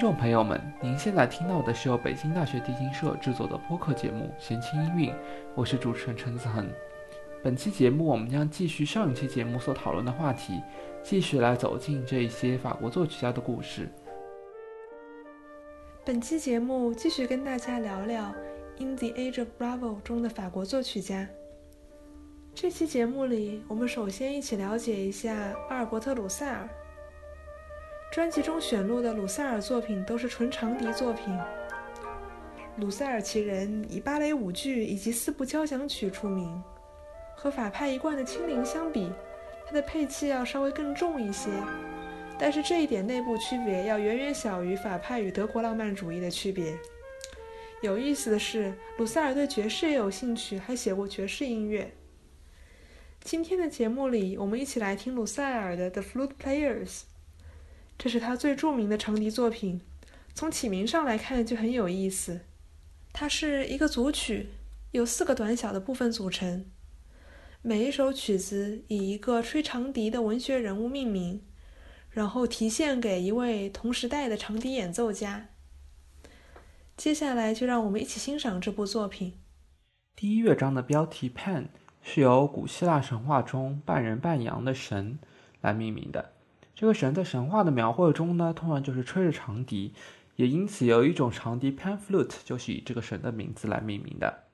[0.00, 5.10] 听众朋友们，您现在听到的是由北京大学地心社制作的播客节目《闲情音韵》，
[5.54, 6.66] 我是主持人陈子恒。
[7.42, 10.58] 本期节目我们将继续上一期节目所讨论的话题，
[11.02, 13.90] 继续来走进这一些法国作曲家的故事。
[16.02, 18.34] 本期节目继续跟大家聊聊
[18.82, 21.28] 《In the Age of Bravo》中的法国作曲家。
[22.54, 26.66] 这期节目里，我们首先一起了解一下阿尔伯特·鲁塞尔。
[28.10, 31.38] 专辑中选录的鲁塞尔作品都是纯长笛作品。
[32.76, 36.60] 鲁塞尔其人以芭蕾舞剧以及四部交响曲出名，
[37.36, 39.12] 和法派一贯的轻灵相比，
[39.64, 41.50] 他的配器要稍微更重一些。
[42.36, 46.76] 但是这一点内部区别要远远小于法派与德国浪漫主义的区别。
[47.80, 51.88] 有意思的是，鲁塞尔对爵士也有兴趣，还写过爵士音乐。
[53.22, 56.88] 今天的节目里，我们一起来听鲁塞尔的《The Flute Players》。
[58.02, 59.78] 这是他最著名的长笛作品，
[60.32, 62.40] 从起名上来看就很有意思。
[63.12, 64.48] 它是一个组曲，
[64.92, 66.64] 由四个短小的部分组成。
[67.60, 71.42] 每一首曲子以一个吹长笛的文学人物命名，
[72.08, 75.50] 然后提献给一位同时代的长笛演奏家。
[76.96, 79.34] 接下来就让我们一起欣赏这部作品。
[80.16, 81.66] 第一乐章的标题 Pan
[82.00, 85.18] 是由古希腊神话中半人半羊的神
[85.60, 86.32] 来命名的。
[86.80, 89.92] 这个神在神话的描绘中呢，通常就是吹着长笛，
[90.36, 94.44] 也因此有一种长笛 pan flute 就是以这个神的名字来命名的。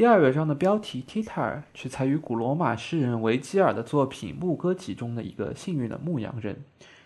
[0.00, 6.64] 第二乐章的标题 Titar 取材于古罗马诗人维吉尔的作品《牧歌集》中的一个幸运的牧羊人，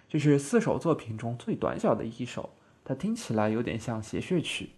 [0.08, 2.50] 这是四首作品中最短小的一首，
[2.84, 4.70] 它听起来有点像谐谑曲。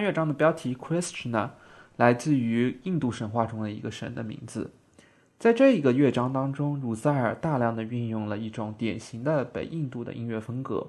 [0.00, 1.50] 乐章的标题 Krishna
[1.96, 4.72] 来自于印度神话中的一个神的名字。
[5.38, 10.88] 在这一个乐章当中，鲁塞尔大量的运用了一种典型的北印度的音乐风格。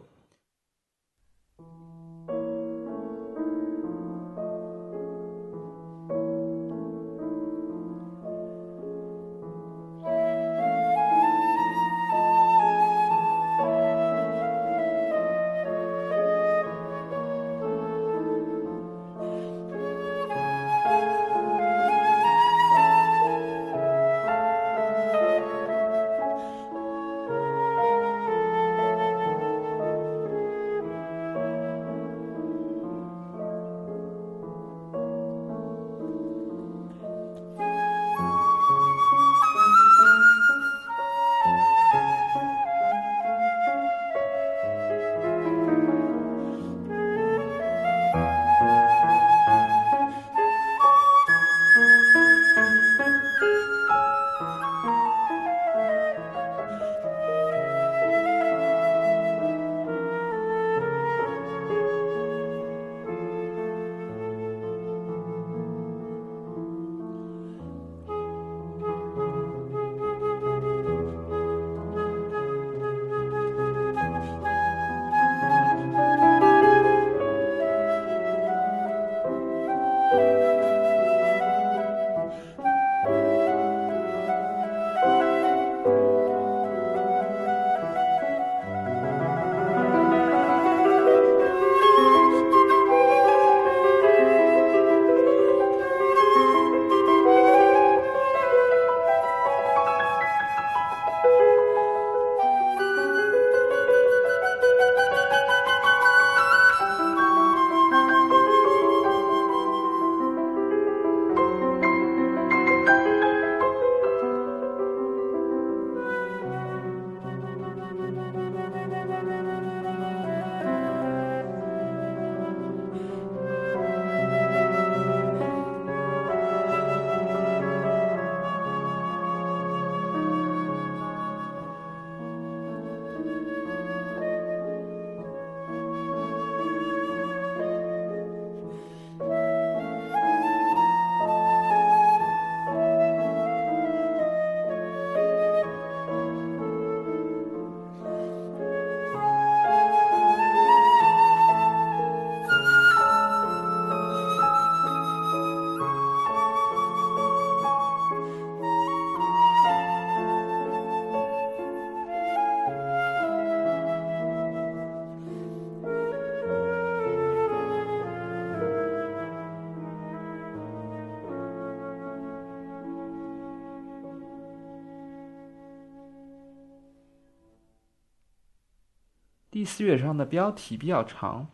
[179.59, 181.45] 第四乐章的标题比较长，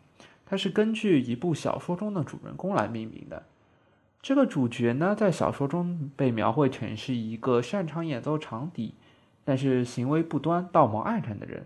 [0.46, 3.48] 它是根据一部小说中的主人公来命名的。
[4.22, 8.94] 这个主角呢，在小说中被描绘成是一个擅长演奏长笛，
[9.44, 11.66] 但是行为不端、道貌岸然的人。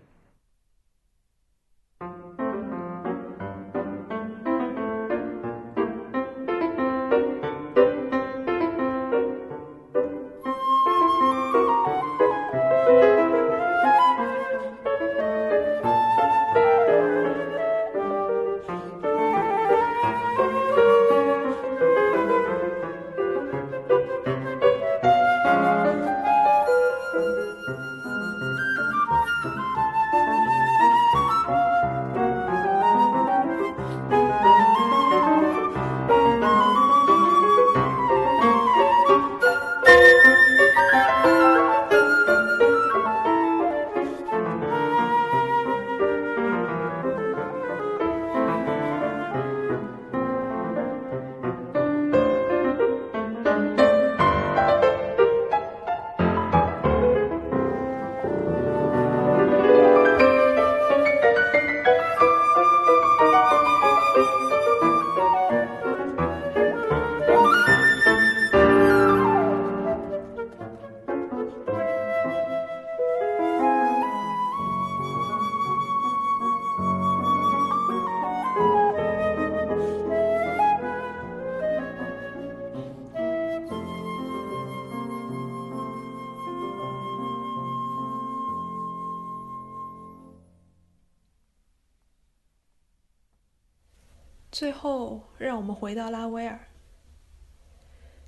[94.82, 96.58] 后，让我们回到拉威尔。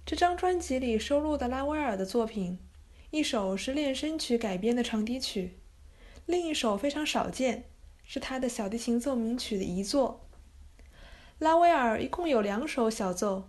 [0.04, 2.58] 这张专辑里收录的拉威尔的作品，
[3.10, 5.58] 一首是练声曲改编的长笛曲，
[6.26, 7.64] 另一首非常少见，
[8.04, 10.28] 是他的小提琴奏鸣曲的遗作。
[11.38, 13.48] 拉威尔一共有两首小奏，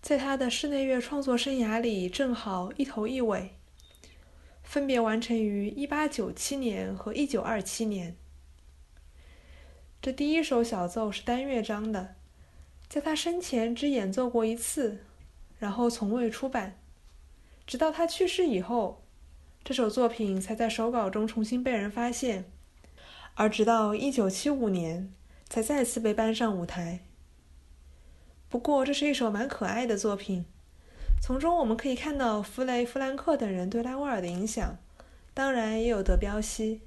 [0.00, 3.50] 在他的室内乐创作生涯里正好一头一尾，
[4.62, 8.16] 分别完成于1897年和1927年。
[10.00, 12.14] 这第一首小奏是单乐章的，
[12.90, 15.04] 在他生前只演奏过一次，
[15.60, 16.76] 然后从未出版，
[17.64, 19.04] 直到他去世以后，
[19.62, 22.50] 这首作品才在手稿中重新被人发现，
[23.36, 25.14] 而直到1975年
[25.48, 26.98] 才再次被搬上舞台。
[28.48, 30.44] 不过，这是一首蛮可爱的作品，
[31.22, 34.76] 从中我们可以看到弗雷·弗兰克等人对拉威尔的影响，
[35.32, 36.80] 当然也有德彪西。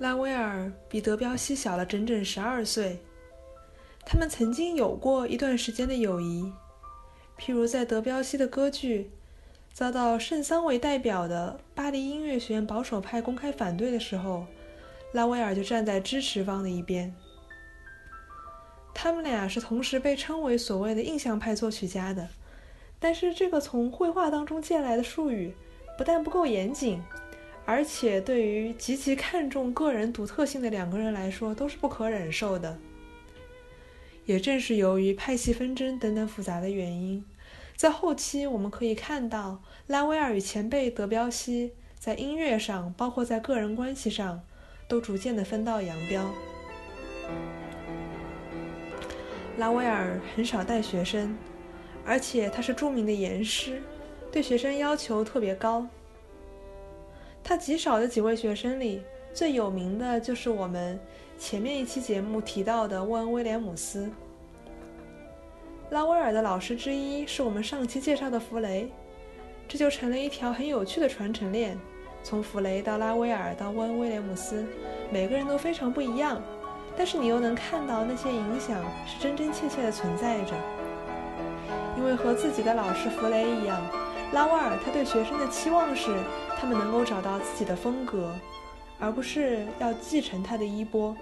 [0.00, 2.98] 拉威尔比德彪西小了整整十二岁，
[4.06, 6.50] 他们曾经有过一段时间的友谊，
[7.38, 9.10] 譬如在德彪西的歌剧
[9.74, 14.46] 遭到圣桑为代表的巴黎音乐学院保守派公开反对的时候，
[15.12, 17.14] 拉威尔就站在支持方的一边。
[18.94, 22.26] 他们俩是同时被称为所谓的印象派作曲家的，
[22.98, 25.54] 但是这个从绘画当中借来的术语，
[25.98, 27.02] 不但不够严谨，
[27.64, 32.78] 而且对于极其看重个人独特性的两个人来说，都是不可忍受的。
[34.26, 37.24] 也正是由于派系纷争等等复杂的原因，
[37.76, 44.42] 在后期我们可以看到拉威尔与前辈德彪西在音乐上，包括在个人关系上，
[44.88, 46.30] 都逐渐的分道扬镳。
[49.56, 51.36] 拉威尔很少带学生。
[52.02, 53.80] 而且他是著名的严师，
[54.32, 55.86] 对学生要求特别高。
[57.42, 60.98] 他极少的几位学生里，最有名的就是我们
[61.38, 64.10] 前面一期节目提到的沃恩·威廉姆斯。
[65.90, 68.88] 拉威尔的老师之一是我们上期介绍的弗雷，
[69.66, 71.76] 这就成了一条很有趣的传承链。
[72.22, 74.64] 从弗雷到拉威尔到沃恩·威廉姆斯，
[75.10, 76.40] 每个人都非常不一样，
[76.96, 80.52] 但是你又能看到那些影响是真真切切的存在着。
[81.96, 83.82] 因为和自己的老师弗雷一样，
[84.32, 86.16] 拉威尔他对学生的期望是
[86.56, 88.32] 他们能够找到自己的风格，
[88.98, 91.16] 而不是要继承他的衣钵。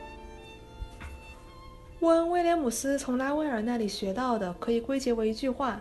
[2.00, 5.80] 沃恩·威廉姆斯从拉威尔那里学到的可以归结为一句话，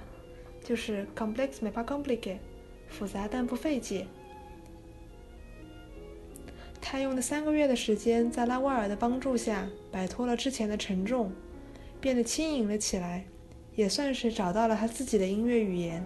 [0.64, 2.38] 就是 “complex mais pas compliqué”，
[2.88, 4.08] 复杂但不费解。
[6.82, 11.32] 他用了三个月的时间，在拉威尔的帮助下，摆脱了之前的沉重，
[12.00, 13.26] 变得轻盈了起来。
[13.76, 16.04] 也算是找到了他自己的音乐语言。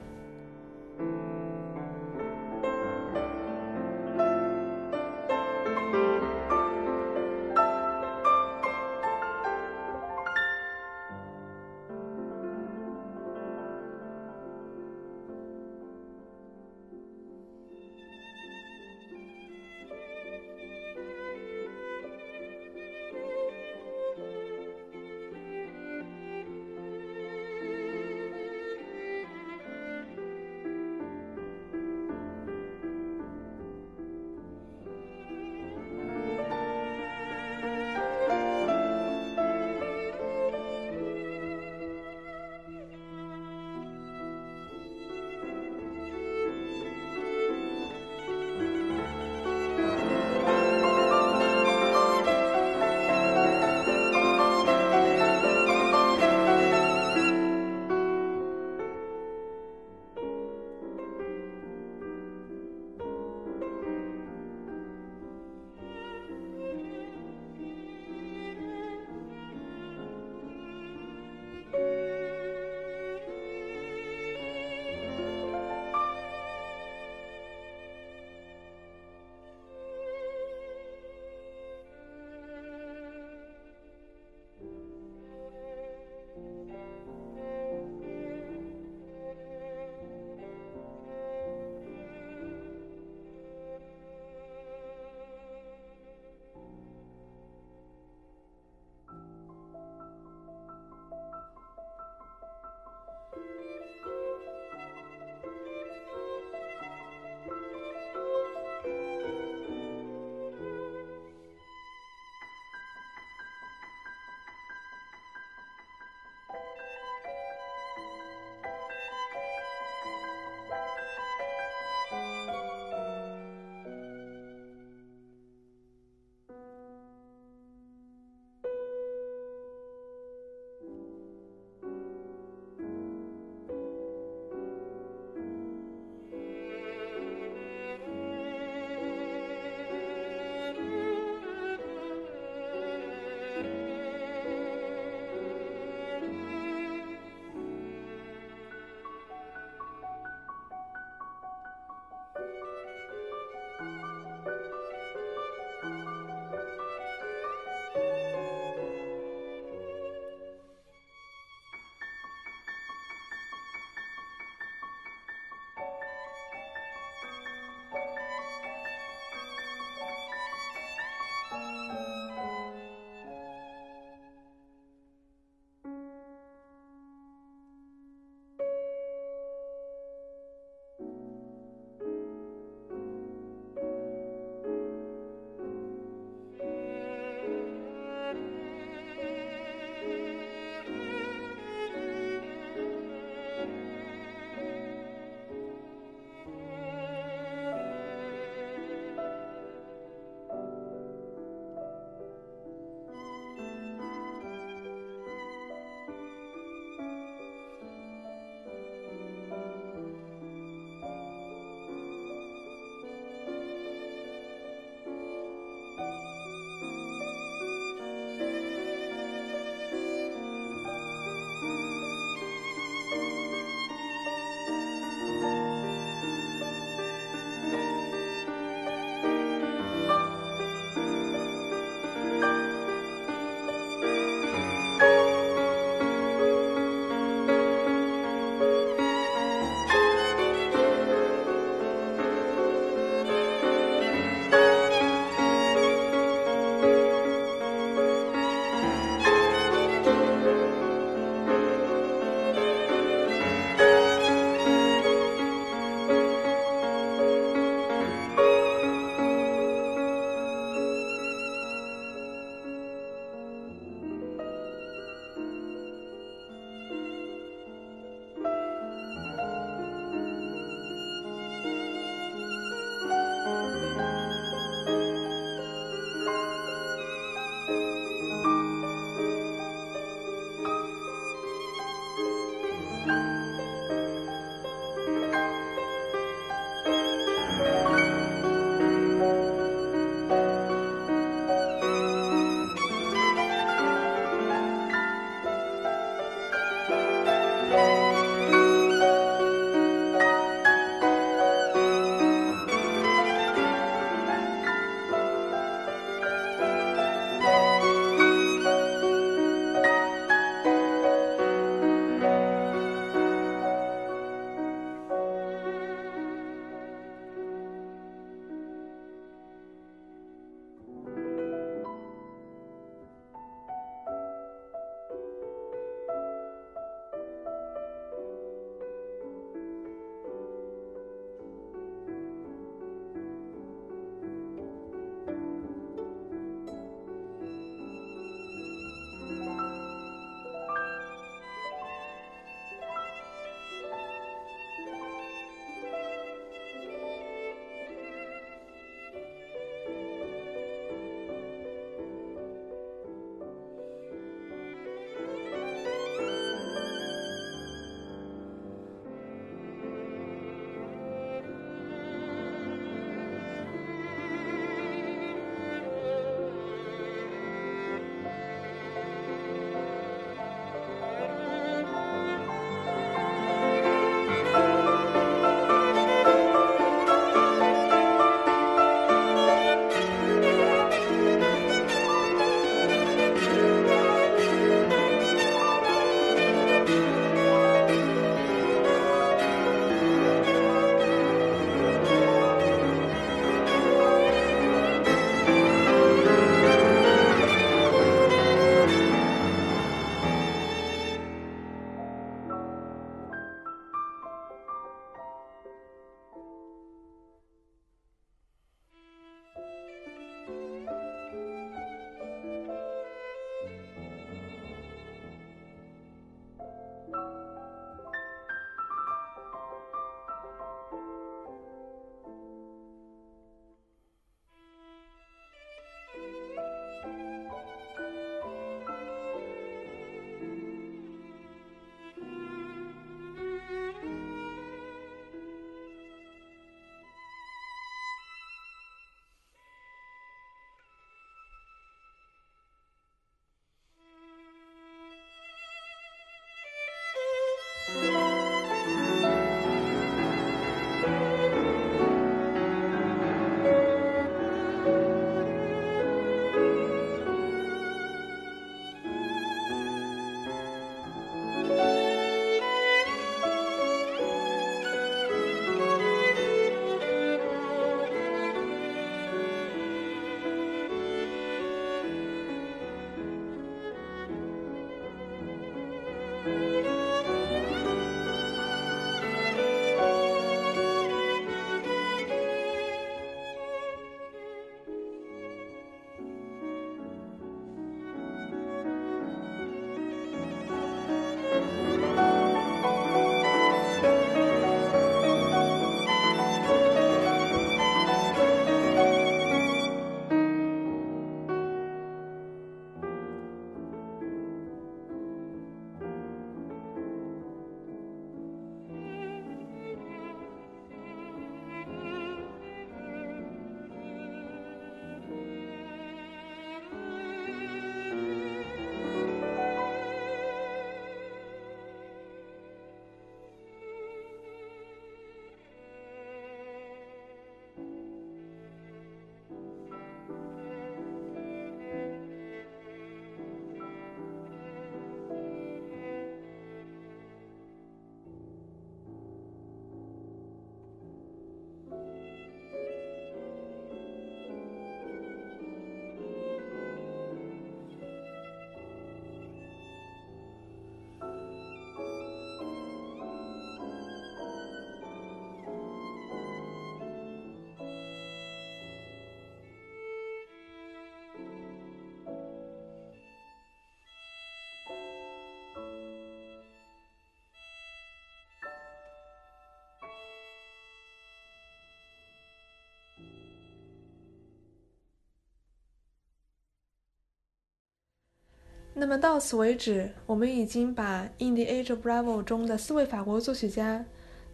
[579.01, 584.05] 那么到此为止，我们已经把《In the Age of Bravo》中的四位法国作曲家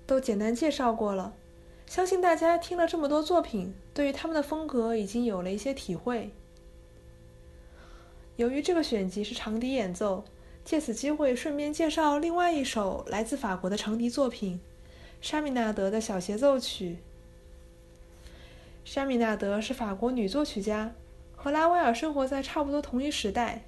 [0.05, 1.33] 都简单介绍过了。
[1.85, 6.31] 相信大家听了这么多作品，对于他们的风格已经有了一些体会。
[8.37, 10.23] 由于这个选集是长笛演奏，
[10.63, 14.61] 借此机会顺便介绍另外一首来自法国的长笛作品——
[15.19, 16.99] 沙米纳德的小协奏曲。
[18.85, 20.93] 沙米纳德是法国女作曲家，
[21.35, 23.65] 和拉威尔生活在差不多同一时代。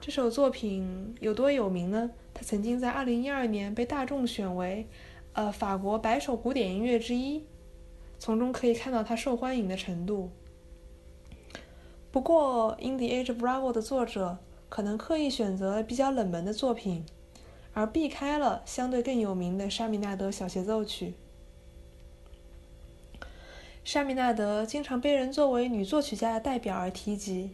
[0.00, 2.10] 这首作品有多有名呢？
[2.32, 4.86] 它曾经在2012年被大众选为，
[5.34, 7.44] 呃，法国百首古典音乐之一，
[8.18, 10.30] 从中可以看到它受欢迎的程度。
[12.10, 14.38] 不过，《In the Age of Bravo》的作者
[14.70, 17.04] 可能刻意选择比较冷门的作品，
[17.74, 21.12] 而避开了相对更有名的沙米纳德小协奏曲。
[23.84, 27.50] 沙米纳德经常被人作为女作曲家的代表而提及。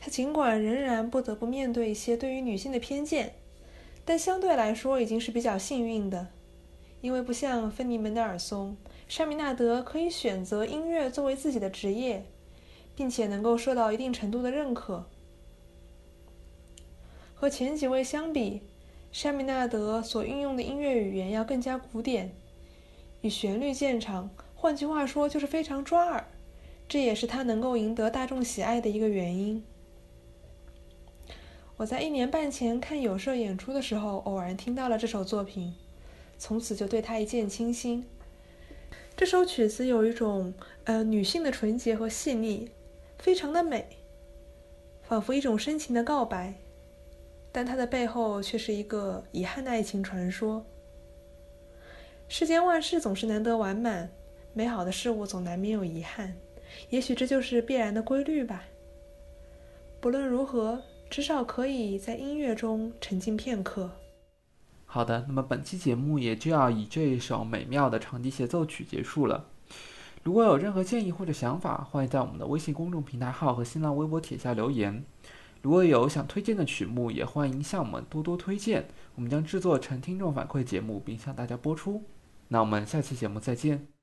[0.00, 3.34] 他尽管仍然不得不面对一些对于女性的偏见，
[4.04, 6.28] 但相对来说已经是比较幸运的，
[7.00, 8.76] 因为不像芬尼·门德尔松，
[9.08, 12.24] 沙米纳德可以选择音乐作为自己的职业，
[12.94, 15.08] 并且能够受到一定程度的认可。
[17.34, 18.62] 和前几位相比，
[19.10, 22.34] 沙米纳德所运用的音乐语言要更加古典，
[23.20, 26.24] 以旋律见长，换句话说就是非常抓耳，
[26.88, 29.64] 这也是他能够赢得大众喜爱的一个原因。
[31.78, 35.76] 我在一年半前看有社演出的时候，偶然听到了这首作品，
[36.36, 38.04] 从此就对他一见倾心。
[39.16, 40.52] 这首曲子有一种
[40.84, 42.68] 呃女性的纯洁和细腻，
[43.16, 43.86] 非常的美，
[45.04, 46.54] 仿佛一种深情的告白，
[47.52, 50.66] 但它的背后却是一个遗憾的爱情传说。
[52.26, 54.10] 世间万事总是难得完满，
[54.52, 56.34] 美好的事物总难免有遗憾，
[56.90, 58.64] 也许这就是必然的规律吧。
[60.00, 60.82] 不论如何。
[61.10, 63.90] 至少可以在音乐中沉浸片刻。
[64.84, 69.46] 好的，那么本期节目也就要以这一首美妙的长笛协奏曲结束了。
[70.22, 75.04] 如果有任何建议或者想法，欢迎在我们的微信公众平台号和新浪微博帖下留言。
[75.60, 82.02] 如果有想推荐的曲目，也欢迎向我们多多推荐，我们将制作成听众反馈节目，并向大家播出。
[82.48, 83.97] 那我们下期节目再见。